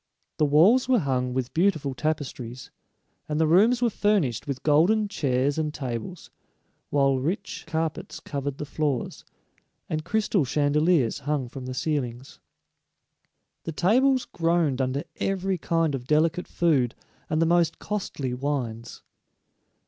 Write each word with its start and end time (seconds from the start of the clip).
The 0.37 0.47
walls 0.47 0.89
were 0.89 0.97
hung 0.97 1.31
with 1.31 1.53
beautiful 1.53 1.93
tapestries, 1.93 2.71
and 3.29 3.39
the 3.39 3.45
rooms 3.45 3.83
were 3.83 3.89
furnished 3.91 4.47
with 4.47 4.63
golden 4.63 5.07
chairs 5.07 5.59
and 5.59 5.71
tables, 5.71 6.31
while 6.89 7.19
rich 7.19 7.65
carpets 7.67 8.19
covered 8.19 8.57
the 8.57 8.65
floors, 8.65 9.23
and 9.87 10.03
crystal 10.03 10.43
chandeliers 10.43 11.19
hung 11.19 11.47
from 11.49 11.67
the 11.67 11.75
ceilings. 11.75 12.39
The 13.65 13.73
tables 13.73 14.25
groaned 14.25 14.81
under 14.81 15.03
every 15.17 15.59
kind 15.59 15.93
of 15.93 16.07
delicate 16.07 16.47
food 16.47 16.95
and 17.29 17.39
the 17.39 17.45
most 17.45 17.77
costly 17.77 18.33
wines. 18.33 19.03